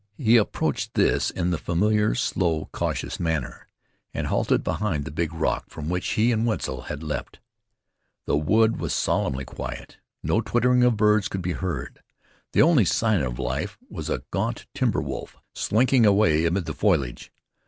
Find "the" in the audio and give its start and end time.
1.51-1.59, 5.05-5.11, 8.25-8.35, 12.53-12.63, 16.65-16.73